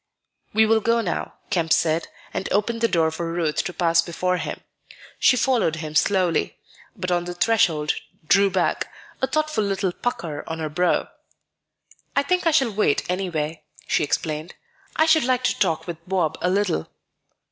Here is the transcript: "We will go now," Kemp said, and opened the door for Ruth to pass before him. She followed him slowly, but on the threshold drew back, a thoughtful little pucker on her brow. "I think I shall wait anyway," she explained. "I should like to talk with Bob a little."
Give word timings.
"We 0.51 0.65
will 0.65 0.79
go 0.79 0.99
now," 1.01 1.35
Kemp 1.51 1.71
said, 1.71 2.07
and 2.33 2.51
opened 2.51 2.81
the 2.81 2.87
door 2.87 3.11
for 3.11 3.31
Ruth 3.31 3.63
to 3.65 3.71
pass 3.71 4.01
before 4.01 4.37
him. 4.37 4.61
She 5.19 5.37
followed 5.37 5.75
him 5.75 5.93
slowly, 5.93 6.57
but 6.95 7.11
on 7.11 7.25
the 7.25 7.35
threshold 7.35 7.93
drew 8.27 8.49
back, 8.49 8.91
a 9.21 9.27
thoughtful 9.27 9.63
little 9.63 9.91
pucker 9.91 10.43
on 10.47 10.57
her 10.57 10.69
brow. 10.69 11.09
"I 12.15 12.23
think 12.23 12.47
I 12.47 12.51
shall 12.51 12.73
wait 12.73 13.05
anyway," 13.11 13.61
she 13.87 14.03
explained. 14.03 14.55
"I 14.95 15.05
should 15.05 15.23
like 15.23 15.43
to 15.43 15.59
talk 15.59 15.85
with 15.85 15.99
Bob 16.09 16.35
a 16.41 16.49
little." 16.49 16.89